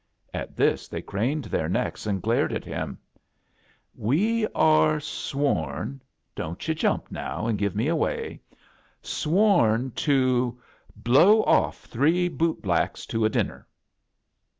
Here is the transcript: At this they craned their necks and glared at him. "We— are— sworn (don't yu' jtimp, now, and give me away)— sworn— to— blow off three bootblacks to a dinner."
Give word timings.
At 0.33 0.55
this 0.55 0.87
they 0.87 1.03
craned 1.03 1.43
their 1.45 1.69
necks 1.69 2.07
and 2.07 2.23
glared 2.23 2.51
at 2.53 2.65
him. 2.65 2.97
"We— 3.93 4.47
are— 4.73 4.99
sworn 4.99 6.01
(don't 6.33 6.67
yu' 6.67 6.73
jtimp, 6.73 7.11
now, 7.11 7.45
and 7.45 7.55
give 7.55 7.75
me 7.75 7.87
away)— 7.87 8.39
sworn— 9.19 9.91
to— 10.07 10.59
blow 11.05 11.43
off 11.43 11.81
three 11.85 12.31
bootblacks 12.31 13.05
to 13.09 13.25
a 13.25 13.29
dinner." 13.29 13.67